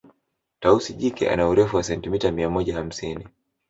Tausi 0.59 0.93
jike 0.93 1.29
ana 1.29 1.47
Urefu 1.47 1.75
wa 1.75 1.83
sentimita 1.83 2.31
mia 2.31 2.49
moja 2.49 2.73
hamsini 2.75 3.27